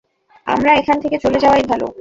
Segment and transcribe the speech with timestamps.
[0.47, 1.87] আমার এখান থেকে চলে যাওয়াই ভালো।